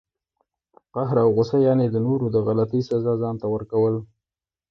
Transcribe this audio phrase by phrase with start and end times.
[0.95, 3.95] غصه او قهر، یعني د نورو د غلطۍ سزا ځانته ورکول!